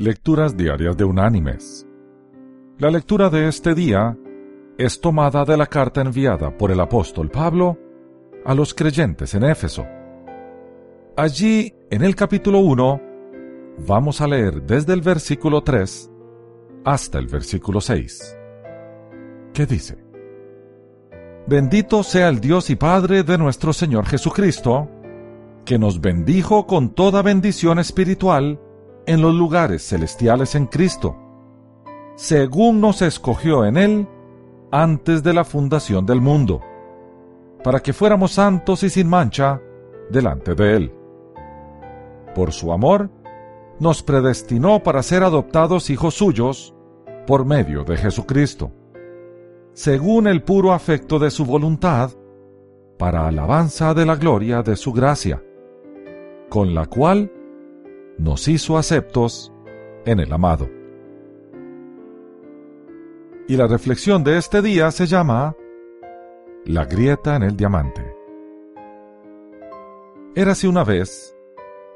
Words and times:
Lecturas 0.00 0.56
Diarias 0.56 0.96
de 0.96 1.02
Unánimes. 1.02 1.84
La 2.78 2.88
lectura 2.88 3.30
de 3.30 3.48
este 3.48 3.74
día 3.74 4.16
es 4.78 5.00
tomada 5.00 5.44
de 5.44 5.56
la 5.56 5.66
carta 5.66 6.00
enviada 6.00 6.56
por 6.56 6.70
el 6.70 6.78
apóstol 6.78 7.28
Pablo 7.30 7.76
a 8.44 8.54
los 8.54 8.74
creyentes 8.74 9.34
en 9.34 9.42
Éfeso. 9.42 9.84
Allí, 11.16 11.74
en 11.90 12.04
el 12.04 12.14
capítulo 12.14 12.60
1, 12.60 13.02
vamos 13.88 14.20
a 14.20 14.28
leer 14.28 14.62
desde 14.62 14.92
el 14.92 15.00
versículo 15.00 15.62
3 15.62 16.08
hasta 16.84 17.18
el 17.18 17.26
versículo 17.26 17.80
6. 17.80 18.38
¿Qué 19.52 19.66
dice? 19.66 19.98
Bendito 21.48 22.04
sea 22.04 22.28
el 22.28 22.38
Dios 22.38 22.70
y 22.70 22.76
Padre 22.76 23.24
de 23.24 23.36
nuestro 23.36 23.72
Señor 23.72 24.06
Jesucristo, 24.06 24.88
que 25.64 25.76
nos 25.76 26.00
bendijo 26.00 26.68
con 26.68 26.90
toda 26.94 27.20
bendición 27.22 27.80
espiritual 27.80 28.60
en 29.08 29.22
los 29.22 29.34
lugares 29.34 29.88
celestiales 29.88 30.54
en 30.54 30.66
Cristo, 30.66 31.16
según 32.14 32.78
nos 32.82 33.00
escogió 33.00 33.64
en 33.64 33.78
Él 33.78 34.06
antes 34.70 35.22
de 35.22 35.32
la 35.32 35.44
fundación 35.44 36.04
del 36.04 36.20
mundo, 36.20 36.60
para 37.64 37.80
que 37.80 37.94
fuéramos 37.94 38.32
santos 38.32 38.82
y 38.82 38.90
sin 38.90 39.08
mancha 39.08 39.62
delante 40.10 40.54
de 40.54 40.76
Él. 40.76 40.94
Por 42.34 42.52
su 42.52 42.70
amor, 42.70 43.10
nos 43.80 44.02
predestinó 44.02 44.82
para 44.82 45.02
ser 45.02 45.22
adoptados 45.22 45.88
hijos 45.88 46.12
suyos 46.12 46.74
por 47.26 47.46
medio 47.46 47.84
de 47.84 47.96
Jesucristo, 47.96 48.72
según 49.72 50.26
el 50.26 50.42
puro 50.42 50.74
afecto 50.74 51.18
de 51.18 51.30
su 51.30 51.46
voluntad, 51.46 52.10
para 52.98 53.26
alabanza 53.26 53.94
de 53.94 54.04
la 54.04 54.16
gloria 54.16 54.62
de 54.62 54.76
su 54.76 54.92
gracia, 54.92 55.42
con 56.50 56.74
la 56.74 56.84
cual 56.84 57.32
nos 58.18 58.48
hizo 58.48 58.76
aceptos 58.76 59.52
en 60.04 60.20
el 60.20 60.32
amado. 60.32 60.68
Y 63.46 63.56
la 63.56 63.66
reflexión 63.66 64.24
de 64.24 64.36
este 64.36 64.60
día 64.60 64.90
se 64.90 65.06
llama 65.06 65.56
La 66.66 66.84
grieta 66.84 67.36
en 67.36 67.44
el 67.44 67.56
diamante. 67.56 68.14
Érase 70.34 70.68
una 70.68 70.84
vez, 70.84 71.34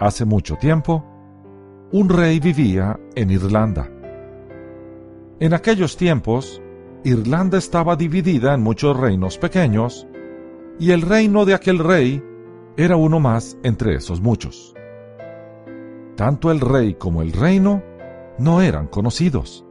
hace 0.00 0.24
mucho 0.24 0.56
tiempo, 0.56 1.04
un 1.92 2.08
rey 2.08 2.40
vivía 2.40 2.98
en 3.14 3.30
Irlanda. 3.30 3.88
En 5.38 5.54
aquellos 5.54 5.96
tiempos, 5.96 6.60
Irlanda 7.04 7.58
estaba 7.58 7.94
dividida 7.94 8.54
en 8.54 8.62
muchos 8.62 8.98
reinos 8.98 9.38
pequeños, 9.38 10.08
y 10.80 10.90
el 10.90 11.02
reino 11.02 11.44
de 11.44 11.54
aquel 11.54 11.78
rey 11.78 12.22
era 12.76 12.96
uno 12.96 13.20
más 13.20 13.56
entre 13.62 13.94
esos 13.94 14.20
muchos 14.20 14.75
tanto 16.16 16.50
el 16.50 16.60
rey 16.60 16.94
como 16.94 17.22
el 17.22 17.32
reino 17.32 17.82
no 18.38 18.60
eran 18.60 18.88
conocidos, 18.88 19.64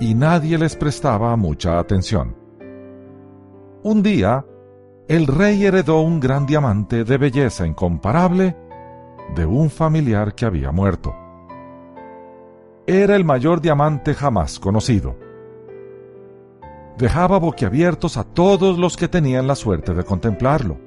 y 0.00 0.14
nadie 0.14 0.58
les 0.58 0.76
prestaba 0.76 1.36
mucha 1.36 1.78
atención. 1.78 2.36
Un 3.82 4.02
día, 4.02 4.44
el 5.08 5.26
rey 5.26 5.64
heredó 5.64 6.00
un 6.00 6.18
gran 6.18 6.46
diamante 6.46 7.04
de 7.04 7.18
belleza 7.18 7.66
incomparable 7.66 8.56
de 9.34 9.46
un 9.46 9.70
familiar 9.70 10.34
que 10.34 10.46
había 10.46 10.72
muerto. 10.72 11.14
Era 12.86 13.16
el 13.16 13.24
mayor 13.24 13.60
diamante 13.60 14.14
jamás 14.14 14.58
conocido. 14.58 15.16
Dejaba 16.98 17.38
boquiabiertos 17.38 18.16
a 18.16 18.24
todos 18.24 18.78
los 18.78 18.96
que 18.96 19.08
tenían 19.08 19.46
la 19.46 19.54
suerte 19.54 19.92
de 19.92 20.04
contemplarlo. 20.04 20.78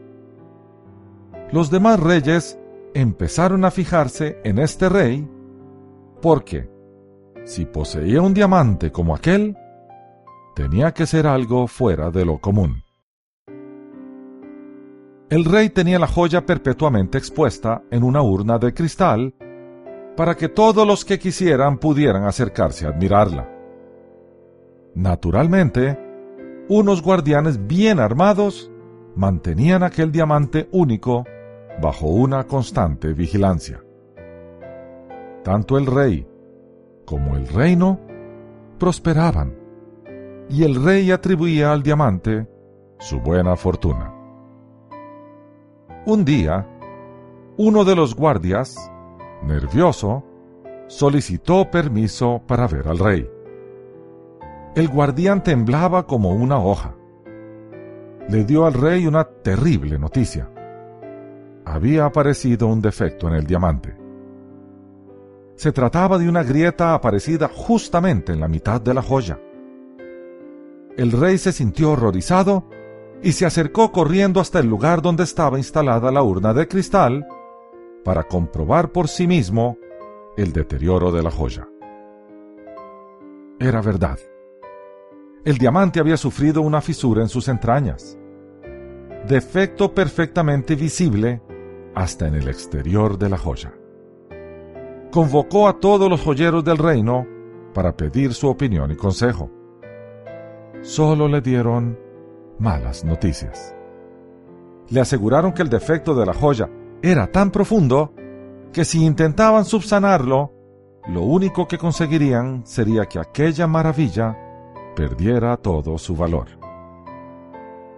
Los 1.51 1.69
demás 1.69 1.99
reyes 1.99 2.57
empezaron 2.93 3.65
a 3.65 3.71
fijarse 3.71 4.39
en 4.43 4.59
este 4.59 4.89
rey 4.89 5.27
porque, 6.21 6.69
si 7.45 7.65
poseía 7.65 8.21
un 8.21 8.33
diamante 8.33 8.91
como 8.91 9.15
aquel, 9.15 9.55
tenía 10.55 10.93
que 10.93 11.05
ser 11.05 11.27
algo 11.27 11.67
fuera 11.67 12.11
de 12.11 12.25
lo 12.25 12.39
común. 12.39 12.83
El 15.29 15.45
rey 15.45 15.69
tenía 15.69 15.99
la 15.99 16.07
joya 16.07 16.45
perpetuamente 16.45 17.17
expuesta 17.17 17.83
en 17.91 18.03
una 18.03 18.21
urna 18.21 18.57
de 18.57 18.73
cristal 18.73 19.35
para 20.17 20.35
que 20.35 20.49
todos 20.49 20.85
los 20.85 21.05
que 21.05 21.19
quisieran 21.19 21.77
pudieran 21.77 22.25
acercarse 22.25 22.85
a 22.85 22.89
admirarla. 22.89 23.47
Naturalmente, 24.95 25.97
unos 26.67 27.01
guardianes 27.01 27.67
bien 27.67 27.99
armados 27.99 28.71
mantenían 29.15 29.83
aquel 29.83 30.11
diamante 30.11 30.67
único 30.71 31.25
bajo 31.81 32.07
una 32.07 32.45
constante 32.45 33.13
vigilancia. 33.13 33.83
Tanto 35.43 35.77
el 35.77 35.85
rey 35.85 36.27
como 37.05 37.35
el 37.35 37.47
reino 37.47 37.99
prosperaban, 38.77 39.55
y 40.49 40.63
el 40.63 40.83
rey 40.83 41.11
atribuía 41.11 41.71
al 41.71 41.83
diamante 41.83 42.47
su 42.99 43.19
buena 43.19 43.55
fortuna. 43.55 44.13
Un 46.05 46.25
día, 46.25 46.67
uno 47.57 47.83
de 47.83 47.95
los 47.95 48.15
guardias, 48.15 48.91
nervioso, 49.43 50.23
solicitó 50.87 51.69
permiso 51.69 52.41
para 52.47 52.67
ver 52.67 52.87
al 52.87 52.99
rey. 52.99 53.29
El 54.75 54.87
guardián 54.87 55.43
temblaba 55.43 56.07
como 56.07 56.31
una 56.31 56.57
hoja. 56.57 56.95
Le 58.27 58.43
dio 58.43 58.65
al 58.65 58.73
rey 58.73 59.07
una 59.07 59.23
terrible 59.23 59.97
noticia 59.97 60.49
había 61.69 62.05
aparecido 62.05 62.67
un 62.67 62.81
defecto 62.81 63.27
en 63.27 63.35
el 63.35 63.45
diamante. 63.45 63.95
Se 65.55 65.71
trataba 65.71 66.17
de 66.17 66.27
una 66.27 66.43
grieta 66.43 66.93
aparecida 66.93 67.49
justamente 67.53 68.33
en 68.33 68.39
la 68.39 68.47
mitad 68.47 68.81
de 68.81 68.93
la 68.93 69.01
joya. 69.01 69.39
El 70.97 71.11
rey 71.11 71.37
se 71.37 71.51
sintió 71.51 71.91
horrorizado 71.91 72.65
y 73.21 73.33
se 73.33 73.45
acercó 73.45 73.91
corriendo 73.91 74.39
hasta 74.39 74.59
el 74.59 74.67
lugar 74.67 75.01
donde 75.01 75.23
estaba 75.23 75.57
instalada 75.57 76.11
la 76.11 76.23
urna 76.23 76.53
de 76.53 76.67
cristal 76.67 77.27
para 78.03 78.23
comprobar 78.23 78.91
por 78.91 79.07
sí 79.07 79.27
mismo 79.27 79.77
el 80.37 80.53
deterioro 80.53 81.11
de 81.11 81.21
la 81.21 81.29
joya. 81.31 81.67
Era 83.59 83.81
verdad. 83.81 84.17
El 85.43 85.57
diamante 85.57 85.99
había 85.99 86.17
sufrido 86.17 86.61
una 86.61 86.81
fisura 86.81 87.21
en 87.21 87.29
sus 87.29 87.47
entrañas. 87.47 88.17
Defecto 89.27 89.93
perfectamente 89.93 90.75
visible 90.75 91.41
hasta 91.95 92.27
en 92.27 92.35
el 92.35 92.47
exterior 92.47 93.17
de 93.17 93.29
la 93.29 93.37
joya. 93.37 93.73
Convocó 95.11 95.67
a 95.67 95.79
todos 95.79 96.09
los 96.09 96.21
joyeros 96.21 96.63
del 96.63 96.77
reino 96.77 97.25
para 97.73 97.95
pedir 97.95 98.33
su 98.33 98.47
opinión 98.47 98.91
y 98.91 98.95
consejo. 98.95 99.49
Solo 100.81 101.27
le 101.27 101.41
dieron 101.41 101.97
malas 102.59 103.03
noticias. 103.03 103.75
Le 104.89 105.01
aseguraron 105.01 105.53
que 105.53 105.61
el 105.61 105.69
defecto 105.69 106.15
de 106.15 106.25
la 106.25 106.33
joya 106.33 106.69
era 107.01 107.31
tan 107.31 107.51
profundo 107.51 108.13
que 108.71 108.85
si 108.85 109.03
intentaban 109.03 109.65
subsanarlo, 109.65 110.53
lo 111.07 111.23
único 111.23 111.67
que 111.67 111.77
conseguirían 111.77 112.65
sería 112.65 113.05
que 113.05 113.19
aquella 113.19 113.67
maravilla 113.67 114.37
perdiera 114.95 115.57
todo 115.57 115.97
su 115.97 116.15
valor. 116.15 116.47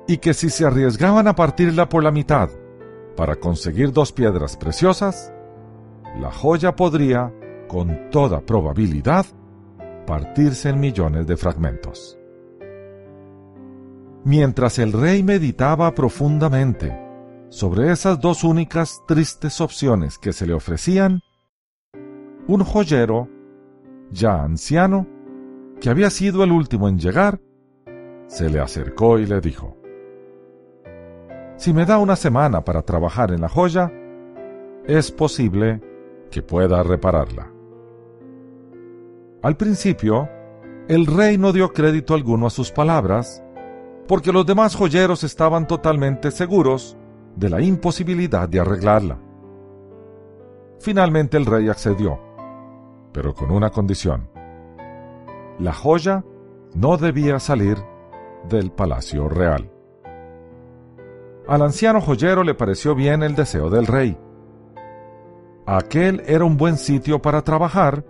Y 0.08 0.18
que 0.18 0.34
si 0.34 0.50
se 0.50 0.66
arriesgaban 0.66 1.28
a 1.28 1.36
partirla 1.36 1.90
por 1.90 2.04
la 2.04 2.12
mitad 2.12 2.50
para 3.16 3.36
conseguir 3.36 3.92
dos 3.92 4.12
piedras 4.12 4.58
preciosas, 4.58 5.34
la 6.20 6.32
joya 6.32 6.76
podría, 6.76 7.34
con 7.68 8.10
toda 8.10 8.42
probabilidad, 8.42 9.26
partirse 10.06 10.70
en 10.70 10.80
millones 10.80 11.28
de 11.28 11.38
fragmentos. 11.38 12.18
Mientras 14.24 14.78
el 14.78 14.94
rey 14.94 15.24
meditaba 15.24 15.94
profundamente 15.96 16.96
sobre 17.50 17.92
esas 17.92 18.20
dos 18.20 18.44
únicas 18.44 19.02
tristes 19.08 19.60
opciones 19.62 20.18
que 20.18 20.32
se 20.32 20.46
le 20.46 20.54
ofrecían, 20.54 21.22
un 22.48 22.64
joyero, 22.64 23.28
ya 24.12 24.44
anciano, 24.44 25.08
que 25.80 25.90
había 25.90 26.10
sido 26.10 26.44
el 26.44 26.52
último 26.52 26.88
en 26.88 27.00
llegar, 27.00 27.42
se 28.28 28.50
le 28.50 28.60
acercó 28.60 29.20
y 29.20 29.26
le 29.26 29.42
dijo, 29.42 29.81
si 31.62 31.74
me 31.74 31.86
da 31.86 32.00
una 32.00 32.16
semana 32.16 32.66
para 32.66 32.82
trabajar 32.82 33.32
en 33.32 33.42
la 33.42 33.48
joya, 33.48 33.92
es 34.88 35.12
posible 35.12 35.80
que 36.32 36.42
pueda 36.42 36.82
repararla. 36.82 37.52
Al 39.44 39.56
principio, 39.58 40.28
el 40.88 41.06
rey 41.06 41.38
no 41.38 41.54
dio 41.54 41.72
crédito 41.72 42.16
alguno 42.16 42.48
a 42.48 42.50
sus 42.50 42.72
palabras, 42.72 43.44
porque 44.08 44.32
los 44.32 44.44
demás 44.44 44.76
joyeros 44.76 45.24
estaban 45.24 45.68
totalmente 45.68 46.32
seguros 46.32 46.98
de 47.36 47.52
la 47.52 47.62
imposibilidad 47.62 48.50
de 48.50 48.60
arreglarla. 48.60 49.20
Finalmente 50.80 51.38
el 51.38 51.46
rey 51.46 51.70
accedió, 51.70 52.20
pero 53.12 53.36
con 53.36 53.52
una 53.52 53.70
condición. 53.70 54.28
La 55.60 55.74
joya 55.74 56.26
no 56.74 56.98
debía 56.98 57.40
salir 57.40 57.78
del 58.50 58.72
palacio 58.72 59.30
real. 59.30 59.72
Al 61.48 61.62
anciano 61.62 62.02
joyero 62.02 62.44
le 62.44 62.54
pareció 62.54 62.96
bien 62.96 63.24
el 63.24 63.36
deseo 63.36 63.70
del 63.70 63.88
rey. 63.88 64.18
Aquel 65.66 66.24
era 66.26 66.46
un 66.46 66.58
buen 66.58 66.78
sitio 66.78 67.22
para 67.22 67.44
trabajar 67.44 68.06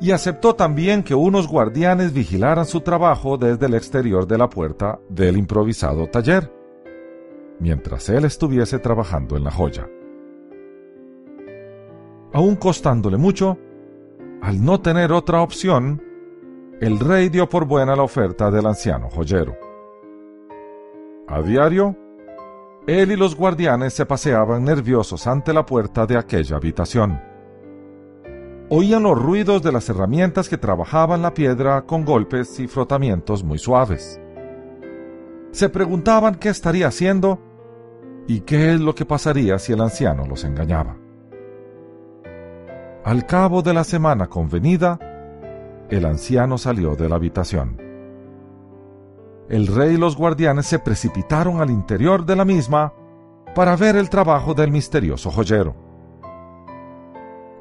y 0.00 0.10
aceptó 0.10 0.54
también 0.54 1.02
que 1.02 1.14
unos 1.14 1.48
guardianes 1.48 2.12
vigilaran 2.12 2.66
su 2.66 2.80
trabajo 2.80 3.38
desde 3.38 3.66
el 3.66 3.74
exterior 3.74 4.26
de 4.26 4.38
la 4.38 4.48
puerta 4.48 4.98
del 5.08 5.36
improvisado 5.36 6.06
taller, 6.08 6.52
mientras 7.58 8.08
él 8.08 8.24
estuviese 8.24 8.78
trabajando 8.78 9.36
en 9.36 9.44
la 9.44 9.50
joya. 9.50 9.88
Aún 12.32 12.56
costándole 12.56 13.16
mucho, 13.16 13.58
al 14.42 14.62
no 14.62 14.80
tener 14.80 15.12
otra 15.12 15.40
opción, 15.40 16.02
el 16.80 17.00
rey 17.00 17.30
dio 17.30 17.48
por 17.48 17.64
buena 17.64 17.96
la 17.96 18.02
oferta 18.02 18.50
del 18.50 18.66
anciano 18.66 19.08
joyero. 19.08 19.56
A 21.26 21.40
diario, 21.40 21.96
él 22.86 23.10
y 23.10 23.16
los 23.16 23.34
guardianes 23.34 23.94
se 23.94 24.06
paseaban 24.06 24.64
nerviosos 24.64 25.26
ante 25.26 25.52
la 25.52 25.66
puerta 25.66 26.06
de 26.06 26.16
aquella 26.16 26.56
habitación. 26.56 27.20
Oían 28.68 29.02
los 29.02 29.20
ruidos 29.20 29.62
de 29.62 29.72
las 29.72 29.88
herramientas 29.88 30.48
que 30.48 30.58
trabajaban 30.58 31.22
la 31.22 31.34
piedra 31.34 31.82
con 31.82 32.04
golpes 32.04 32.58
y 32.60 32.68
frotamientos 32.68 33.42
muy 33.42 33.58
suaves. 33.58 34.20
Se 35.50 35.68
preguntaban 35.68 36.36
qué 36.36 36.48
estaría 36.48 36.88
haciendo 36.88 37.40
y 38.28 38.40
qué 38.40 38.74
es 38.74 38.80
lo 38.80 38.94
que 38.94 39.04
pasaría 39.04 39.58
si 39.58 39.72
el 39.72 39.80
anciano 39.80 40.26
los 40.26 40.44
engañaba. 40.44 40.96
Al 43.04 43.24
cabo 43.26 43.62
de 43.62 43.72
la 43.72 43.84
semana 43.84 44.26
convenida, 44.26 44.98
el 45.88 46.04
anciano 46.04 46.58
salió 46.58 46.96
de 46.96 47.08
la 47.08 47.16
habitación. 47.16 47.85
El 49.48 49.68
rey 49.68 49.94
y 49.94 49.96
los 49.96 50.16
guardianes 50.16 50.66
se 50.66 50.80
precipitaron 50.80 51.60
al 51.60 51.70
interior 51.70 52.26
de 52.26 52.34
la 52.34 52.44
misma 52.44 52.92
para 53.54 53.76
ver 53.76 53.94
el 53.94 54.10
trabajo 54.10 54.54
del 54.54 54.72
misterioso 54.72 55.30
joyero. 55.30 55.76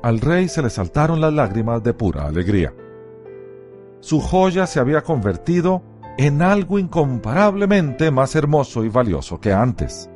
Al 0.02 0.20
rey 0.20 0.48
se 0.48 0.64
le 0.64 0.70
saltaron 0.70 1.22
las 1.22 1.34
lágrimas 1.34 1.84
de 1.84 1.94
pura 1.94 2.26
alegría. 2.26 2.74
Su 4.00 4.20
joya 4.20 4.66
se 4.66 4.80
había 4.80 5.02
convertido 5.02 5.84
en 6.18 6.42
algo 6.42 6.80
incomparablemente 6.80 8.10
más 8.10 8.36
hermoso 8.36 8.84
y 8.84 8.90
valioso 8.90 9.40
que 9.40 9.54
antes. 9.54 10.10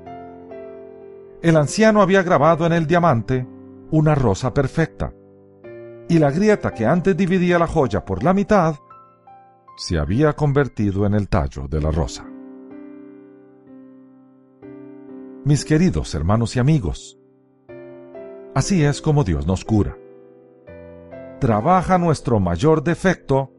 El 1.41 1.55
anciano 1.55 2.01
había 2.01 2.23
grabado 2.23 2.65
en 2.65 2.73
el 2.73 2.87
diamante 2.87 3.47
una 3.91 4.15
rosa 4.15 4.53
perfecta, 4.53 5.13
y 6.07 6.19
la 6.19 6.31
grieta 6.31 6.71
que 6.73 6.85
antes 6.85 7.15
dividía 7.15 7.59
la 7.59 7.67
joya 7.67 8.03
por 8.03 8.23
la 8.23 8.33
mitad 8.33 8.75
se 9.79 9.97
había 9.97 10.33
convertido 10.33 11.05
en 11.05 11.13
el 11.13 11.29
tallo 11.29 11.69
de 11.69 11.79
la 11.79 11.89
rosa. 11.89 12.25
Mis 15.45 15.63
queridos 15.63 16.13
hermanos 16.13 16.57
y 16.57 16.59
amigos, 16.59 17.17
así 18.53 18.83
es 18.83 19.01
como 19.01 19.23
Dios 19.23 19.47
nos 19.47 19.63
cura. 19.63 19.97
Trabaja 21.39 21.97
nuestro 21.97 22.41
mayor 22.41 22.83
defecto 22.83 23.53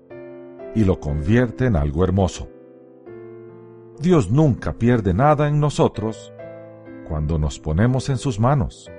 y 0.75 0.84
lo 0.84 1.00
convierte 1.00 1.64
en 1.64 1.76
algo 1.76 2.05
hermoso. 2.05 2.50
Dios 3.99 4.31
nunca 4.31 4.75
pierde 4.75 5.14
nada 5.14 5.49
en 5.49 5.58
nosotros 5.58 6.34
cuando 7.08 7.38
nos 7.38 7.58
ponemos 7.58 8.11
en 8.11 8.19
sus 8.19 8.38
manos. 8.38 8.90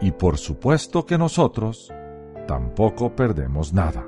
Y 0.00 0.10
por 0.12 0.38
supuesto 0.38 1.04
que 1.04 1.18
nosotros 1.18 1.92
tampoco 2.46 3.14
perdemos 3.14 3.74
nada. 3.74 4.06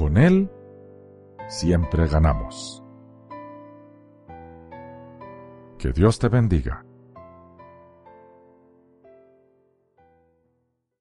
Con 0.00 0.16
Él 0.16 0.48
siempre 1.46 2.08
ganamos. 2.08 2.82
Que 5.76 5.92
Dios 5.92 6.18
te 6.18 6.30
bendiga. 6.30 6.86